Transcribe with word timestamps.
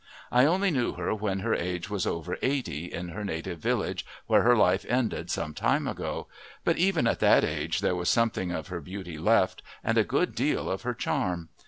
I 0.31 0.45
only 0.45 0.71
knew 0.71 0.93
her 0.93 1.13
when 1.13 1.41
her 1.41 1.53
age 1.53 1.87
was 1.87 2.07
over 2.07 2.35
eighty, 2.41 2.91
in 2.91 3.09
her 3.09 3.23
native 3.23 3.59
village 3.59 4.03
where 4.25 4.41
her 4.41 4.57
life 4.57 4.83
ended 4.89 5.29
some 5.29 5.53
time 5.53 5.85
ago, 5.85 6.25
but 6.63 6.77
even 6.77 7.05
at 7.05 7.19
that 7.19 7.43
age 7.45 7.81
there 7.81 7.95
was 7.95 8.09
something 8.09 8.49
of 8.51 8.69
her 8.69 8.81
beauty 8.81 9.19
left 9.19 9.61
and 9.83 9.99
a 9.99 10.03
good 10.03 10.33
deal 10.33 10.71
of 10.71 10.81
her 10.81 10.95
charm. 10.95 11.49